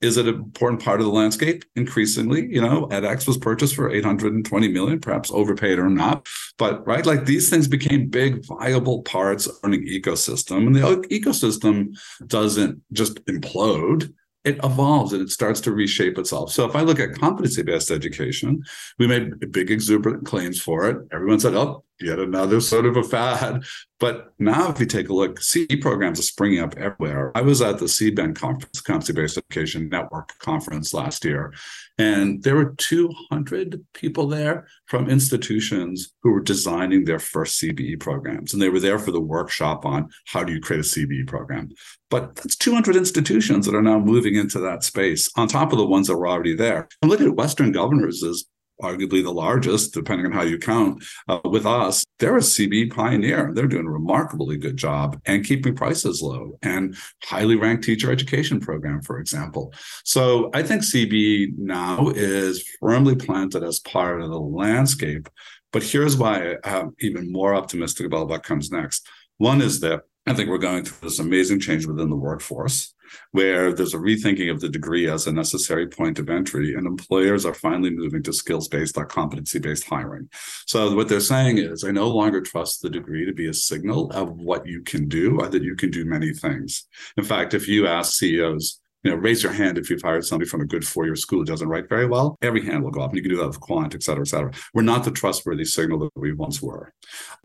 [0.00, 1.64] Is it an important part of the landscape?
[1.74, 6.26] Increasingly, you know, edX was purchased for 820 million, perhaps overpaid or not.
[6.56, 10.66] But right, like these things became big, viable parts of an ecosystem.
[10.68, 14.12] And the ecosystem doesn't just implode
[14.44, 16.52] it evolves and it starts to reshape itself.
[16.52, 18.62] So if I look at competency based education,
[18.98, 20.96] we made big exuberant claims for it.
[21.12, 23.64] Everyone said, oh, yet another sort of a fad.
[24.00, 27.32] But now, if you take a look, CE programs are springing up everywhere.
[27.34, 31.52] I was at the CBEN conference, Competency Based Education Network conference last year,
[31.98, 38.52] and there were 200 people there from institutions who were designing their first CBE programs.
[38.52, 41.70] And they were there for the workshop on how do you create a CBE program.
[42.08, 45.86] But that's 200 institutions that are now moving into that space on top of the
[45.86, 46.88] ones that were already there.
[47.02, 48.46] And look at Western Governors is
[48.82, 52.04] arguably the largest, depending on how you count, uh, with us.
[52.18, 53.52] They're a CB pioneer.
[53.54, 58.60] They're doing a remarkably good job and keeping prices low and highly ranked teacher education
[58.60, 59.72] program, for example.
[60.04, 65.28] So I think CB now is firmly planted as part of the landscape.
[65.72, 69.06] But here's why I'm even more optimistic about what comes next.
[69.36, 72.94] One is that I think we're going through this amazing change within the workforce
[73.32, 77.44] where there's a rethinking of the degree as a necessary point of entry, and employers
[77.44, 80.28] are finally moving to skills based or competency based hiring.
[80.66, 84.10] So, what they're saying is, I no longer trust the degree to be a signal
[84.12, 86.86] of what you can do, or that you can do many things.
[87.16, 90.48] In fact, if you ask CEOs, you know, raise your hand if you've hired somebody
[90.48, 92.36] from a good four-year school who doesn't write very well.
[92.42, 93.10] Every hand will go up.
[93.10, 94.50] And you can do that with Quant, et cetera, et cetera.
[94.74, 96.92] We're not the trustworthy signal that we once were.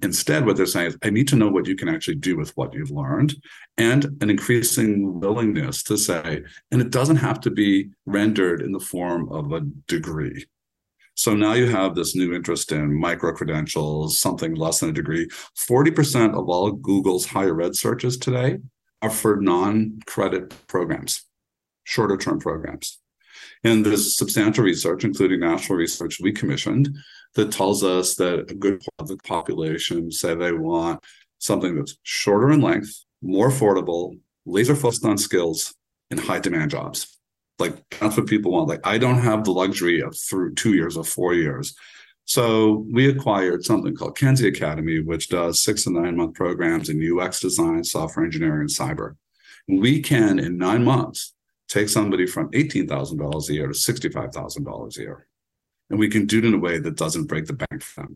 [0.01, 2.55] Instead, what they're saying is, I need to know what you can actually do with
[2.57, 3.35] what you've learned
[3.77, 8.79] and an increasing willingness to say, and it doesn't have to be rendered in the
[8.79, 10.45] form of a degree.
[11.15, 15.27] So now you have this new interest in micro credentials, something less than a degree.
[15.55, 18.57] 40% of all Google's higher ed searches today
[19.03, 21.23] are for non credit programs
[21.83, 22.99] shorter term programs.
[23.63, 26.95] And there's substantial research, including national research we commissioned,
[27.35, 31.03] that tells us that a good part of the population say they want
[31.39, 35.73] something that's shorter in length, more affordable, laser focused on skills,
[36.11, 37.19] in high demand jobs.
[37.59, 38.69] Like that's what people want.
[38.69, 41.75] Like I don't have the luxury of through two years or four years.
[42.25, 47.19] So we acquired something called Kenzie Academy, which does six and nine month programs in
[47.19, 49.15] UX design, software engineering, and cyber.
[49.67, 51.33] We can, in nine months,
[51.67, 55.27] take somebody from $18,000 a year to $65,000 a year.
[55.89, 58.15] And we can do it in a way that doesn't break the bank for them.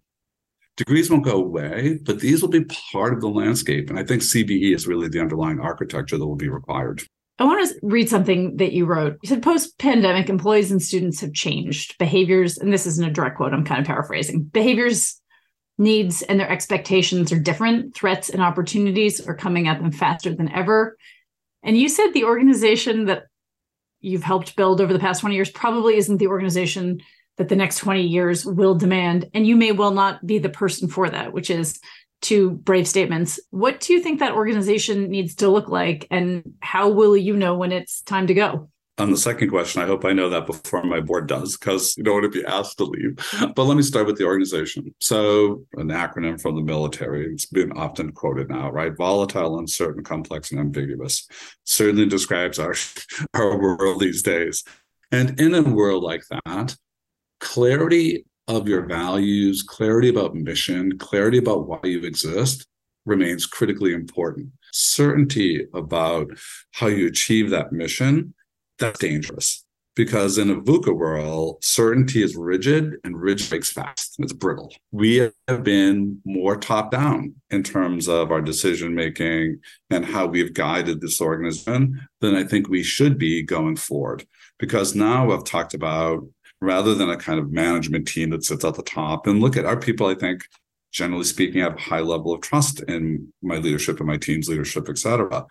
[0.77, 3.89] Degrees won't go away, but these will be part of the landscape.
[3.89, 7.03] And I think CBE is really the underlying architecture that will be required.
[7.39, 9.17] I want to read something that you wrote.
[9.21, 12.57] You said post pandemic, employees and students have changed behaviors.
[12.57, 14.43] And this isn't a direct quote, I'm kind of paraphrasing.
[14.43, 15.19] Behaviors,
[15.77, 17.95] needs, and their expectations are different.
[17.95, 20.97] Threats and opportunities are coming at them faster than ever.
[21.63, 23.25] And you said the organization that
[23.99, 27.01] you've helped build over the past 20 years probably isn't the organization
[27.37, 29.29] that the next 20 years will demand.
[29.33, 31.79] And you may well not be the person for that, which is
[32.21, 33.39] two brave statements.
[33.51, 36.07] What do you think that organization needs to look like?
[36.09, 38.69] And how will you know when it's time to go?
[38.99, 42.03] On the second question, I hope I know that before my board does, because you
[42.03, 43.15] don't want to be asked to leave.
[43.55, 44.93] But let me start with the organization.
[44.99, 48.95] So, an acronym from the military, it's been often quoted now, right?
[48.95, 51.27] Volatile, uncertain, complex, and ambiguous.
[51.63, 52.73] Certainly describes our,
[53.35, 54.63] our world these days.
[55.11, 56.75] And in a world like that,
[57.39, 62.65] clarity of your values, clarity about mission, clarity about why you exist
[63.05, 64.49] remains critically important.
[64.71, 66.31] Certainty about
[66.71, 68.33] how you achieve that mission
[68.79, 69.63] that's dangerous
[69.97, 74.15] because in a VUCA world, certainty is rigid and rigid breaks fast.
[74.19, 74.71] It's brittle.
[74.91, 79.59] We have been more top down in terms of our decision making
[79.89, 84.27] and how we've guided this organization than I think we should be going forward.
[84.59, 86.27] Because now I've talked about
[86.61, 89.65] rather than a kind of management team that sits at the top and look at
[89.65, 90.43] our people, I think
[90.91, 94.87] generally speaking, have a high level of trust in my leadership and my team's leadership,
[94.89, 95.45] et cetera.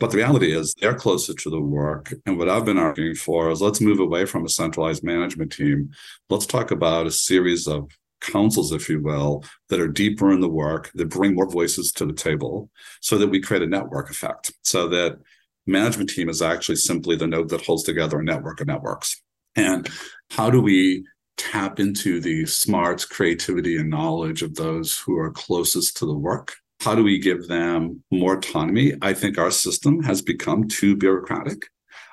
[0.00, 2.12] But the reality is they're closer to the work.
[2.24, 5.90] And what I've been arguing for is let's move away from a centralized management team.
[6.30, 7.90] Let's talk about a series of
[8.22, 12.06] councils, if you will, that are deeper in the work, that bring more voices to
[12.06, 14.52] the table so that we create a network effect.
[14.62, 15.18] So that
[15.66, 19.22] management team is actually simply the node that holds together a network of networks.
[19.54, 19.86] And
[20.30, 21.04] how do we
[21.36, 26.56] tap into the smarts, creativity, and knowledge of those who are closest to the work
[26.80, 28.94] how do we give them more autonomy?
[29.02, 31.66] I think our system has become too bureaucratic.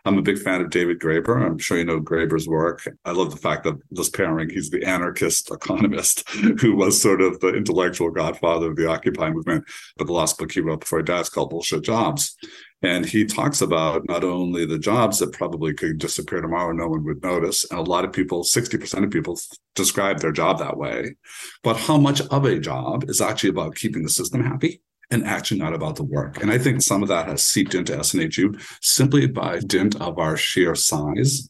[0.06, 1.45] I'm a big fan of David Graeber.
[1.45, 2.88] I'm sure you know Graeber's work.
[3.03, 6.27] I love the fact that this pairing, he's the anarchist economist
[6.62, 9.65] who was sort of the intellectual godfather of the Occupy movement.
[9.97, 12.38] But the last book he wrote before he died is called Bullshit Jobs.
[12.83, 16.87] And he talks about not only the jobs that probably could disappear tomorrow, and no
[16.87, 17.65] one would notice.
[17.71, 19.39] And a lot of people, 60% of people
[19.73, 21.15] describe their job that way.
[21.63, 24.81] But how much of a job is actually about keeping the system happy?
[25.09, 26.41] and actually not about the work.
[26.41, 30.35] And I think some of that has seeped into SNHU simply by dint of our
[30.35, 31.49] sheer size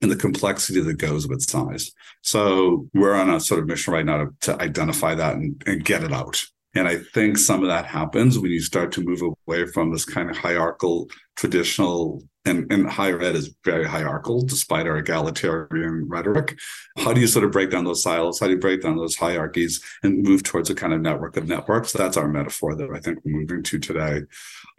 [0.00, 1.90] and the complexity that goes with size.
[2.22, 5.84] So we're on a sort of mission right now to, to identify that and, and
[5.84, 6.42] get it out.
[6.76, 10.04] And I think some of that happens when you start to move away from this
[10.04, 16.58] kind of hierarchical, traditional, and, and higher ed is very hierarchical despite our egalitarian rhetoric.
[16.98, 18.38] How do you sort of break down those silos?
[18.38, 21.48] How do you break down those hierarchies and move towards a kind of network of
[21.48, 21.92] networks?
[21.92, 24.20] That's our metaphor that I think we're moving to today.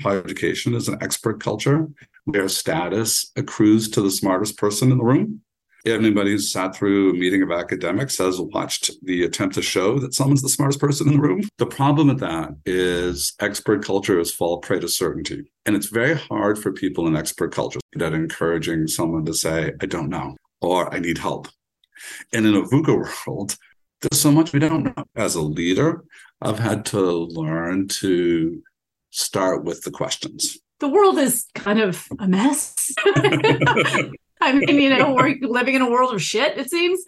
[0.01, 1.88] Higher education is an expert culture
[2.25, 5.41] where status accrues to the smartest person in the room
[5.85, 10.13] anybody who's sat through a meeting of academics has watched the attempt to show that
[10.13, 11.27] someone's the smartest person in the mm-hmm.
[11.27, 11.49] room.
[11.57, 15.52] The problem with that is expert culture is fall prey to certainty.
[15.65, 19.85] And it's very hard for people in expert culture that encouraging someone to say, I
[19.85, 21.47] don't know, or I need help.
[22.33, 23.58] And in a VUCA world,
[24.02, 25.04] there's so much we don't know.
[25.15, 26.04] As a leader,
[26.41, 28.62] I've had to learn to
[29.10, 30.60] start with the questions.
[30.79, 32.93] The world is kind of a mess.
[34.42, 37.04] I mean, you know, we're living in a world of shit, it seems.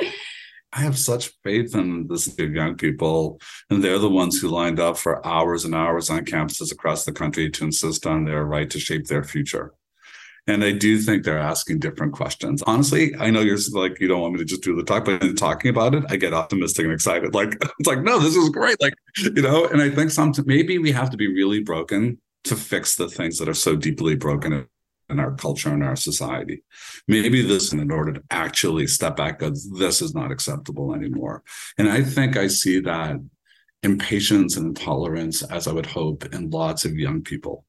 [0.72, 4.98] I have such faith in this young people, and they're the ones who lined up
[4.98, 8.80] for hours and hours on campuses across the country to insist on their right to
[8.80, 9.74] shape their future.
[10.46, 12.64] And I do think they're asking different questions.
[12.64, 15.22] Honestly, I know you're like, you don't want me to just do the talk, but
[15.22, 17.34] in talking about it, I get optimistic and excited.
[17.34, 18.82] Like, it's like, no, this is great.
[18.82, 22.56] Like, you know, and I think sometimes maybe we have to be really broken to
[22.56, 24.68] fix the things that are so deeply broken
[25.10, 26.64] in our culture and our society.
[27.08, 31.44] Maybe this in order to actually step back because this is not acceptable anymore.
[31.78, 33.18] And I think I see that
[33.84, 37.66] impatience and intolerance as I would hope in lots of young people.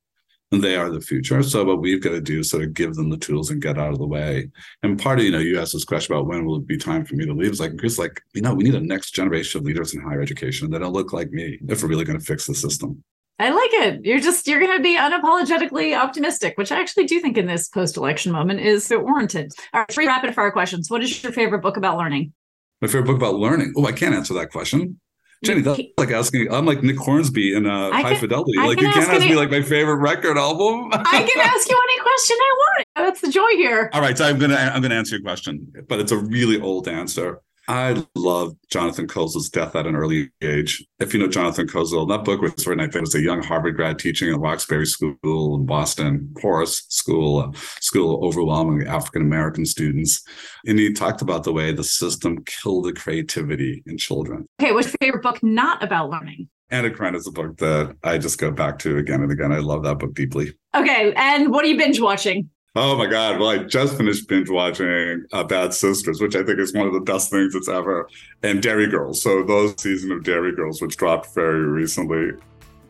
[0.52, 1.40] And they are the future.
[1.44, 3.78] So what we've got to do is sort of give them the tools and get
[3.78, 4.50] out of the way.
[4.82, 7.04] And part of, you know, you asked this question about when will it be time
[7.04, 7.50] for me to leave?
[7.50, 10.20] It's like, Chris, like, you know, we need a next generation of leaders in higher
[10.20, 13.04] education that don't look like me if we're really going to fix the system.
[13.40, 14.04] I like it.
[14.04, 17.68] You're just you're going to be unapologetically optimistic, which I actually do think in this
[17.68, 19.50] post-election moment is warranted.
[19.72, 20.90] All right, three rapid fire questions.
[20.90, 22.34] What is your favorite book about learning?
[22.82, 23.72] My favorite book about learning.
[23.78, 25.00] Oh, I can't answer that question.
[25.42, 26.52] Jenny, that's like asking.
[26.52, 28.58] I'm like Nick Hornby in uh, High Fidelity.
[28.58, 30.90] I like you can't ask any, me like my favorite record album.
[30.92, 32.86] I can ask you any question I want.
[32.96, 33.88] That's the joy here.
[33.94, 36.88] All right, so I'm gonna I'm gonna answer your question, but it's a really old
[36.88, 37.40] answer.
[37.70, 40.84] I love Jonathan Kozol's Death at an Early Age.
[40.98, 43.44] If you know Jonathan Kozol, that book was written, I think, it was a young
[43.44, 50.20] Harvard grad teaching at Roxbury School in Boston, poorest school, school overwhelming African American students.
[50.66, 54.46] And he talked about the way the system killed the creativity in children.
[54.60, 56.48] Okay, what's your favorite book not about learning?
[56.70, 59.52] Anna Karenina is a book that I just go back to again and again.
[59.52, 60.54] I love that book deeply.
[60.74, 62.50] Okay, and what are you binge watching?
[62.76, 63.40] Oh my God.
[63.40, 66.92] Well, I just finished binge watching uh, Bad Sisters, which I think is one of
[66.92, 68.08] the best things that's ever,
[68.44, 69.20] and Derry Girls.
[69.20, 72.30] So, those season of Derry Girls, which dropped very recently.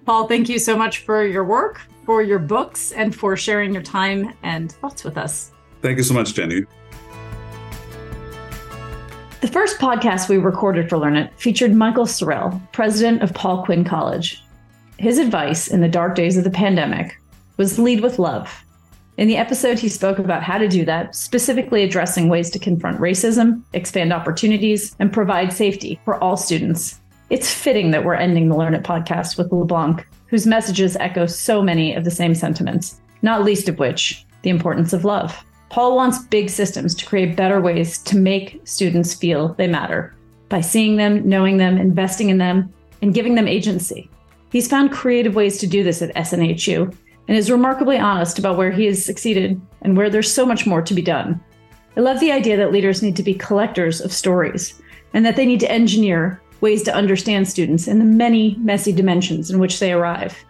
[0.04, 3.82] Paul, thank you so much for your work, for your books, and for sharing your
[3.82, 5.50] time and thoughts with us.
[5.80, 6.66] Thank you so much, Jenny.
[9.40, 13.84] The first podcast we recorded for Learn It featured Michael Sorrell, president of Paul Quinn
[13.84, 14.44] College.
[14.98, 17.18] His advice in the dark days of the pandemic
[17.56, 18.62] was lead with love
[19.16, 23.00] in the episode, he spoke about how to do that, specifically addressing ways to confront
[23.00, 27.00] racism, expand opportunities, and provide safety for all students.
[27.28, 31.62] It's fitting that we're ending the Learn It podcast with LeBlanc, whose messages echo so
[31.62, 35.44] many of the same sentiments, not least of which the importance of love.
[35.68, 40.14] Paul wants big systems to create better ways to make students feel they matter
[40.48, 44.10] by seeing them, knowing them, investing in them, and giving them agency.
[44.50, 46.92] He's found creative ways to do this at SNHU,
[47.30, 50.82] and is remarkably honest about where he has succeeded and where there's so much more
[50.82, 51.40] to be done.
[51.96, 54.82] I love the idea that leaders need to be collectors of stories
[55.14, 59.48] and that they need to engineer ways to understand students in the many messy dimensions
[59.48, 60.44] in which they arrive.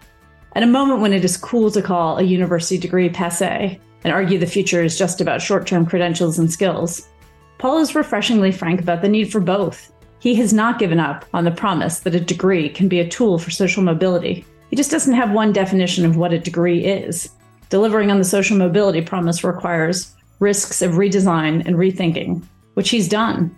[0.57, 4.39] At a moment when it is cool to call a university degree passe and argue
[4.39, 7.11] the future is just about short term credentials and skills,
[7.59, 9.93] Paul is refreshingly frank about the need for both.
[10.19, 13.39] He has not given up on the promise that a degree can be a tool
[13.39, 17.31] for social mobility he just doesn't have one definition of what a degree is.
[17.69, 22.43] Delivering on the social mobility promise requires risks of redesign and rethinking,
[22.75, 23.55] which he's done.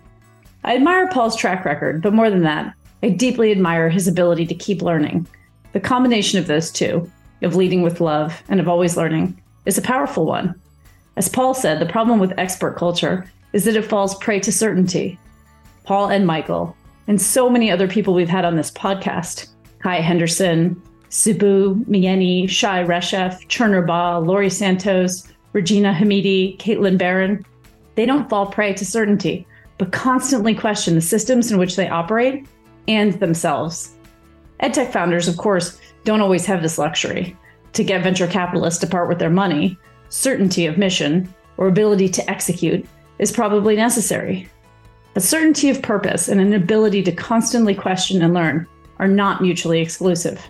[0.63, 4.55] I admire Paul's track record, but more than that, I deeply admire his ability to
[4.55, 5.27] keep learning.
[5.73, 7.09] The combination of those two,
[7.41, 10.59] of leading with love and of always learning, is a powerful one.
[11.15, 15.19] As Paul said, the problem with expert culture is that it falls prey to certainty.
[15.83, 16.75] Paul and Michael,
[17.07, 19.47] and so many other people we've had on this podcast
[19.79, 20.81] Kaya Henderson,
[21.13, 27.45] Subbu Myeni, Shai Reshef, Chernor Bah, Laurie Santos, Regina Hamidi, Caitlin Barron,
[27.93, 29.45] they don't fall prey to certainty,
[29.77, 32.47] but constantly question the systems in which they operate
[32.87, 33.93] and themselves.
[34.61, 37.37] EdTech founders, of course, don't always have this luxury.
[37.73, 39.77] To get venture capitalists to part with their money,
[40.09, 42.87] certainty of mission or ability to execute
[43.19, 44.49] is probably necessary.
[45.13, 48.65] But certainty of purpose and an ability to constantly question and learn
[48.97, 50.43] are not mutually exclusive.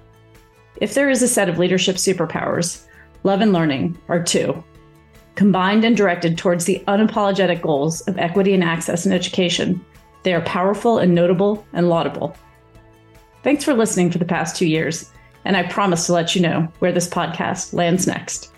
[0.77, 2.85] If there is a set of leadership superpowers,
[3.23, 4.63] love and learning are two.
[5.35, 9.83] Combined and directed towards the unapologetic goals of equity and access in education,
[10.23, 12.35] they are powerful and notable and laudable.
[13.43, 15.11] Thanks for listening for the past two years,
[15.43, 18.52] and I promise to let you know where this podcast lands next.